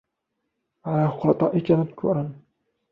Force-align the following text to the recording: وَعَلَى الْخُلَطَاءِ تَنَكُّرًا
وَعَلَى 0.87 1.05
الْخُلَطَاءِ 1.05 1.59
تَنَكُّرًا 1.59 2.33